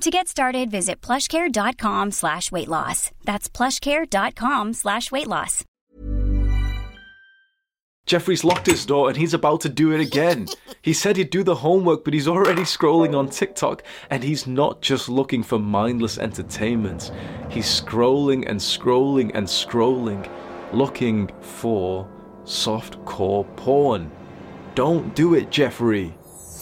[0.00, 3.10] To get started, visit plushcare.com slash weight loss.
[3.24, 5.64] That's plushcare.com slash weight loss.
[8.04, 10.48] Jeffrey's locked his door and he's about to do it again.
[10.82, 13.84] He said he'd do the homework, but he's already scrolling on TikTok.
[14.10, 17.12] And he's not just looking for mindless entertainment,
[17.48, 20.28] he's scrolling and scrolling and scrolling,
[20.72, 22.08] looking for
[22.42, 24.10] soft core porn.
[24.74, 26.12] Don't do it, Jeffrey.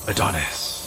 [0.06, 0.79] Adonis.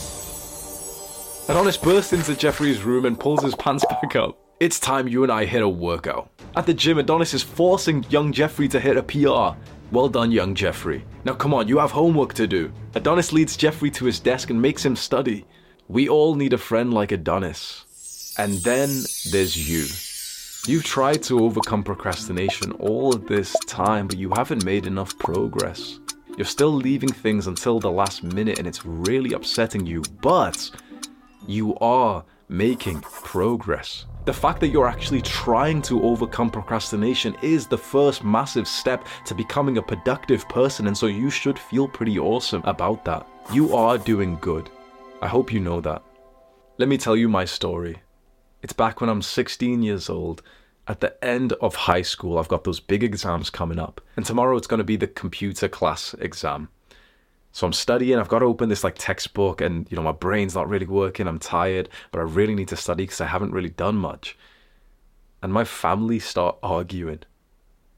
[1.50, 4.38] Adonis bursts into Jeffrey's room and pulls his pants back up.
[4.62, 6.30] It's time you and I hit a workout.
[6.56, 9.60] At the gym, Adonis is forcing young Jeffrey to hit a PR.
[9.92, 11.04] Well done, young Jeffrey.
[11.26, 12.72] Now come on, you have homework to do.
[12.96, 15.46] Adonis leads Jeffrey to his desk and makes him study.
[15.90, 18.34] We all need a friend like Adonis.
[18.38, 19.86] And then there's you.
[20.66, 26.00] You've tried to overcome procrastination all of this time, but you haven't made enough progress.
[26.38, 30.72] You're still leaving things until the last minute and it's really upsetting you, but
[31.48, 34.06] you are making progress.
[34.26, 39.36] The fact that you're actually trying to overcome procrastination is the first massive step to
[39.36, 43.28] becoming a productive person, and so you should feel pretty awesome about that.
[43.52, 44.70] You are doing good.
[45.22, 46.02] I hope you know that.
[46.78, 48.02] Let me tell you my story.
[48.62, 50.42] It's back when I'm 16 years old.
[50.88, 54.58] At the end of high school, I've got those big exams coming up, and tomorrow
[54.58, 56.70] it's going to be the computer class exam.
[57.54, 60.56] So I'm studying, I've got to open this like textbook and you know my brain's
[60.56, 63.70] not really working, I'm tired, but I really need to study because I haven't really
[63.70, 64.36] done much.
[65.44, 67.20] And my family start arguing.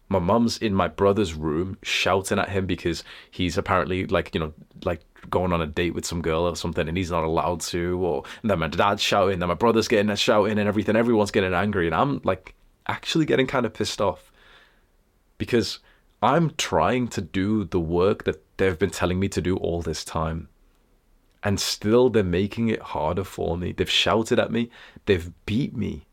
[0.10, 4.54] My mum's in my brother's room shouting at him because he's apparently like, you know,
[4.84, 7.98] like going on a date with some girl or something and he's not allowed to
[8.06, 11.32] or and then my dad's shouting, then my brother's getting a shouting and everything, everyone's
[11.32, 12.56] getting angry and I'm like
[12.88, 14.34] actually getting kind of pissed off.
[15.38, 15.80] Because
[16.22, 20.04] I'm trying to do the work that they've been telling me to do all this
[20.04, 20.50] time.
[21.44, 23.72] And still, they're making it harder for me.
[23.72, 24.72] They've shouted at me,
[25.06, 26.08] they've beat me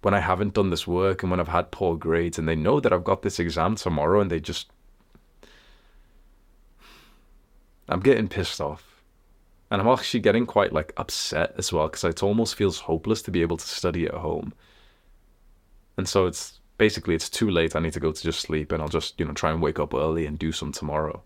[0.00, 2.38] when I haven't done this work and when I've had poor grades.
[2.38, 4.70] And they know that I've got this exam tomorrow and they just.
[7.88, 9.02] I'm getting pissed off.
[9.70, 13.30] And I'm actually getting quite like upset as well because it almost feels hopeless to
[13.30, 14.54] be able to study at home.
[15.96, 17.76] And so it's basically it's too late.
[17.76, 19.78] I need to go to just sleep and I'll just, you know, try and wake
[19.78, 21.22] up early and do some tomorrow.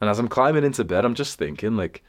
[0.00, 2.02] And as I'm climbing into bed, I'm just thinking like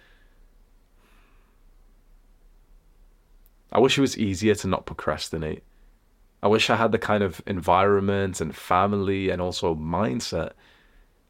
[3.71, 5.63] I wish it was easier to not procrastinate.
[6.41, 10.51] I wish I had the kind of environment and family and also mindset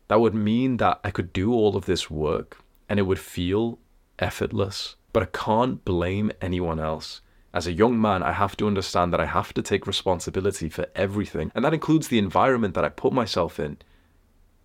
[0.07, 3.79] that would mean that I could do all of this work and it would feel
[4.19, 4.95] effortless.
[5.13, 7.21] But I can't blame anyone else.
[7.53, 10.87] As a young man, I have to understand that I have to take responsibility for
[10.93, 13.77] everything, and that includes the environment that I put myself in.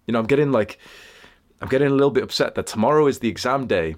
[0.07, 0.79] You know, I'm getting like,
[1.61, 3.97] I'm getting a little bit upset that tomorrow is the exam day,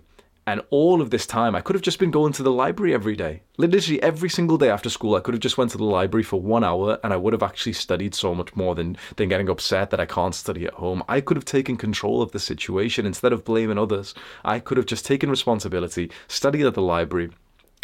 [0.49, 3.15] and all of this time I could have just been going to the library every
[3.15, 3.43] day.
[3.57, 6.41] Literally every single day after school, I could have just went to the library for
[6.41, 9.91] one hour, and I would have actually studied so much more than than getting upset
[9.91, 11.05] that I can't study at home.
[11.09, 14.13] I could have taken control of the situation instead of blaming others.
[14.45, 17.31] I could have just taken responsibility, studied at the library,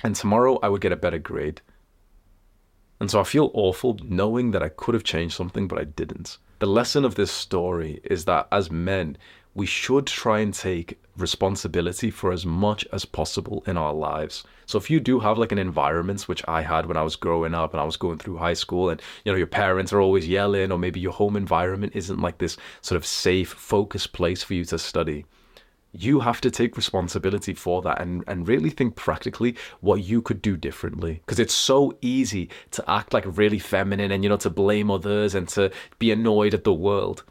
[0.03, 1.61] and tomorrow I would get a better grade.
[3.01, 6.39] And so I feel awful knowing that I could have changed something, but I didn't.
[6.59, 9.17] The lesson of this story is that as men,
[9.59, 14.45] we should try and take responsibility for as much as possible in our lives.
[14.67, 17.55] So if you do have like an environment which I had when I was growing
[17.55, 20.29] up and I was going through high school and you know your parents are always
[20.29, 24.55] yelling or maybe your home environment isn't like this sort of safe focused place for
[24.55, 25.25] you to study
[25.91, 30.43] you have to take responsibility for that and, and really think practically what you could
[30.43, 31.15] do differently.
[31.25, 35.35] Because it's so easy to act like really feminine and, you know, to blame others
[35.35, 37.25] and to be annoyed at the world.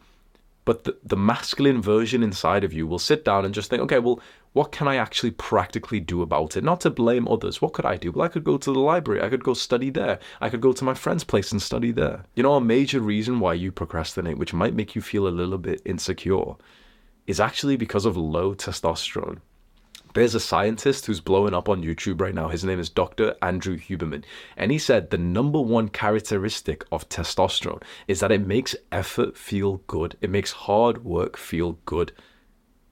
[0.68, 4.00] But the, the masculine version inside of you will sit down and just think, okay,
[4.00, 4.20] well,
[4.52, 6.62] what can I actually practically do about it?
[6.62, 7.62] Not to blame others.
[7.62, 8.12] What could I do?
[8.12, 9.22] Well, I could go to the library.
[9.22, 10.18] I could go study there.
[10.42, 12.24] I could go to my friend's place and study there.
[12.34, 15.56] You know, a major reason why you procrastinate, which might make you feel a little
[15.56, 16.56] bit insecure,
[17.26, 19.38] is actually because of low testosterone.
[20.14, 22.48] There's a scientist who's blowing up on YouTube right now.
[22.48, 23.34] His name is Dr.
[23.42, 24.24] Andrew Huberman.
[24.56, 29.82] And he said the number one characteristic of testosterone is that it makes effort feel
[29.86, 32.12] good, it makes hard work feel good.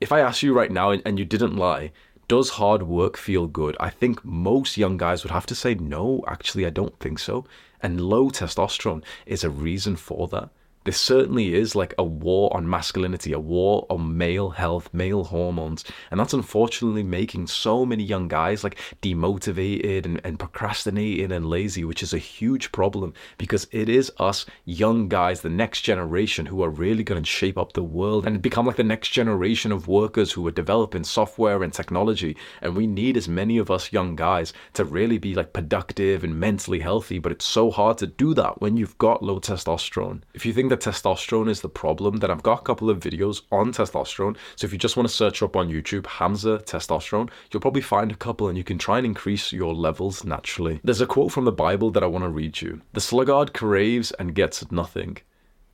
[0.01, 1.93] If I ask you right now and you didn't lie,
[2.29, 3.77] does hard work feel good?
[3.81, 7.47] I think most young guys would have to say, no, actually, I don't think so.
[7.81, 10.51] And low testosterone is a reason for that
[10.87, 15.85] there certainly is like a war on masculinity, a war on male health, male hormones.
[16.13, 21.85] And that's unfortunately making so many young guys like demotivated and, and procrastinating and lazy,
[21.85, 26.63] which is a huge problem because it is us young guys, the next generation, who
[26.63, 29.89] are really going to shape up the world and become like the next generation of
[29.89, 32.37] workers who are developing software and technology.
[32.63, 36.39] And we need as many of us young guys to really be like productive and
[36.39, 37.19] mentally healthy.
[37.19, 40.23] But it's so hard to do that when you've got low testosterone.
[40.33, 43.01] If you think that that testosterone is the problem, then I've got a couple of
[43.01, 44.37] videos on testosterone.
[44.57, 48.13] So if you just want to search up on YouTube Hamza testosterone, you'll probably find
[48.13, 50.81] a couple and you can try and increase your levels naturally.
[50.85, 54.13] There's a quote from the Bible that I want to read you The sluggard craves
[54.13, 55.19] and gets nothing,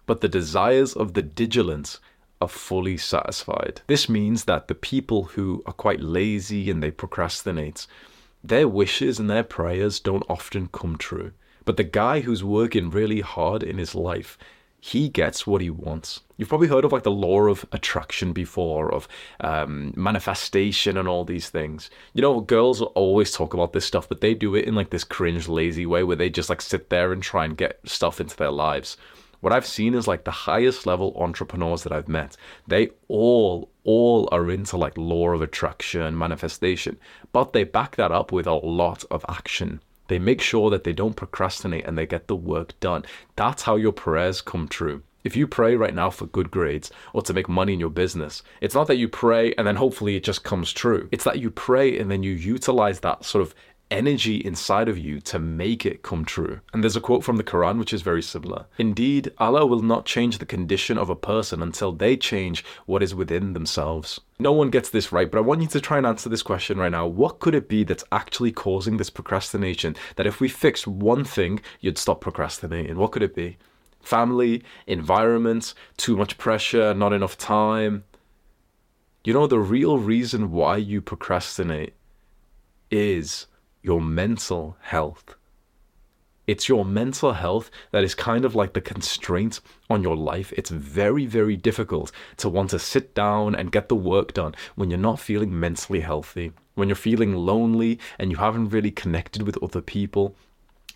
[0.06, 1.98] but the desires of the diligent
[2.40, 3.82] are fully satisfied.
[3.86, 7.86] This means that the people who are quite lazy and they procrastinate,
[8.42, 11.32] their wishes and their prayers don't often come true.
[11.64, 14.36] But the guy who's working really hard in his life
[14.84, 16.22] he gets what he wants.
[16.36, 19.06] You've probably heard of like the law of attraction before, of
[19.38, 21.88] um, manifestation and all these things.
[22.14, 25.04] You know, girls always talk about this stuff, but they do it in like this
[25.04, 28.36] cringe, lazy way where they just like sit there and try and get stuff into
[28.36, 28.96] their lives.
[29.38, 32.36] What I've seen is like the highest level entrepreneurs that I've met,
[32.66, 36.98] they all, all are into like law of attraction, manifestation,
[37.30, 39.80] but they back that up with a lot of action.
[40.12, 43.06] They make sure that they don't procrastinate and they get the work done.
[43.34, 45.04] That's how your prayers come true.
[45.24, 48.42] If you pray right now for good grades or to make money in your business,
[48.60, 51.08] it's not that you pray and then hopefully it just comes true.
[51.12, 53.54] It's that you pray and then you utilize that sort of
[53.92, 56.60] energy inside of you to make it come true.
[56.72, 58.64] And there's a quote from the Quran which is very similar.
[58.78, 63.14] Indeed, Allah will not change the condition of a person until they change what is
[63.14, 64.20] within themselves.
[64.38, 66.78] No one gets this right, but I want you to try and answer this question
[66.78, 67.06] right now.
[67.06, 69.94] What could it be that's actually causing this procrastination?
[70.16, 72.96] That if we fix one thing, you'd stop procrastinating?
[72.96, 73.58] What could it be?
[74.00, 78.04] Family, environment, too much pressure, not enough time.
[79.22, 81.94] You know, the real reason why you procrastinate
[82.90, 83.46] is
[83.82, 85.34] your mental health.
[86.46, 90.52] It's your mental health that is kind of like the constraint on your life.
[90.56, 94.90] It's very, very difficult to want to sit down and get the work done when
[94.90, 99.62] you're not feeling mentally healthy, when you're feeling lonely and you haven't really connected with
[99.62, 100.34] other people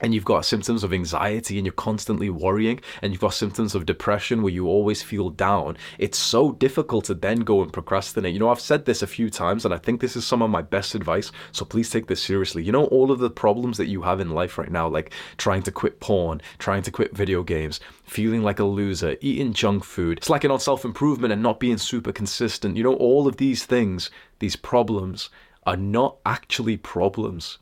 [0.00, 3.86] and you've got symptoms of anxiety and you're constantly worrying and you've got symptoms of
[3.86, 8.32] depression where you always feel down it's so difficult to then go and procrastinate.
[8.32, 10.50] You know i've said this a few times and i think this is some of
[10.50, 12.62] my best advice so please take this seriously.
[12.62, 15.62] You know all of the problems that you have in life right now like trying
[15.62, 20.22] to quit porn trying to quit video games feeling like a loser eating junk food
[20.22, 24.56] slacking on self-improvement and not being super consistent you know all of these things these
[24.56, 25.30] problems
[25.66, 27.58] are not actually problems.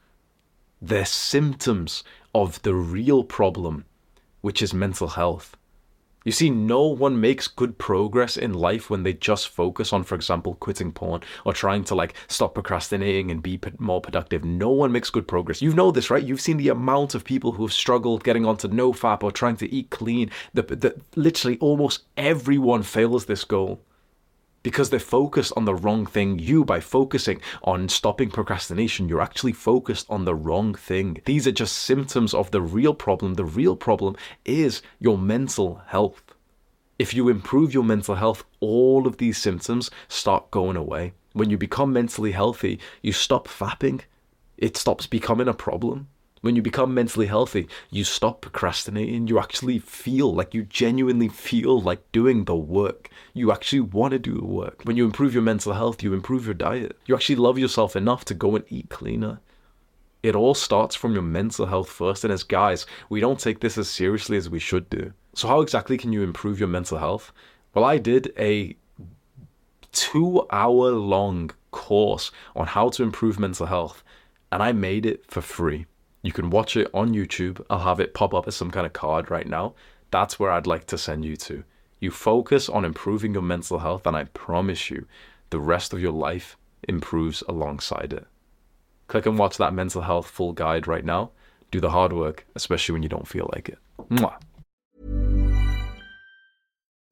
[0.81, 3.85] They're symptoms of the real problem,
[4.41, 5.57] which is mental health.
[6.25, 10.14] You see, no one makes good progress in life when they just focus on, for
[10.14, 14.43] example, quitting porn or trying to like stop procrastinating and be more productive.
[14.43, 15.61] No one makes good progress.
[15.61, 16.25] You know this, right?
[16.25, 19.57] You've seen the amount of people who have struggled getting onto no NoFap or trying
[19.59, 20.31] to eat clean.
[20.55, 23.83] The, literally almost everyone fails this goal
[24.64, 26.40] because they're focused on the wrong thing.
[26.40, 31.21] You, by focusing on stopping procrastination, you're actually focused on the wrong thing.
[31.26, 33.35] These are just symptoms of the real problem.
[33.35, 36.23] The real problem is your mental health.
[36.99, 41.12] If you improve your mental health, all of these symptoms start going away.
[41.35, 44.00] When you become mentally healthy, you stop fapping,
[44.56, 46.09] it stops becoming a problem.
[46.45, 49.29] When you become mentally healthy, you stop procrastinating.
[49.29, 53.09] You actually feel like you genuinely feel like doing the work.
[53.33, 54.83] You actually want to do the work.
[54.85, 56.99] When you improve your mental health, you improve your diet.
[57.07, 59.41] You actually love yourself enough to go and eat cleaner.
[60.23, 62.25] It all starts from your mental health first.
[62.25, 65.15] And as guys, we don't take this as seriously as we should do.
[65.33, 67.33] So, how exactly can you improve your mental health?
[67.73, 68.77] Well, I did a
[69.93, 74.05] two hour long course on how to improve mental health,
[74.53, 75.87] and I made it for free.
[76.25, 77.62] You can watch it on YouTube.
[77.69, 79.75] I'll have it pop up as some kind of card right now.
[80.11, 81.64] That's where I'd like to send you to.
[82.00, 85.07] You focus on improving your mental health, and I promise you,
[85.50, 86.57] the rest of your life
[86.88, 88.26] improves alongside it.
[89.07, 91.31] Click and watch that mental health full guide right now.
[91.71, 93.78] Do the hard work, especially when you don't feel like it.
[94.09, 94.40] Mwah.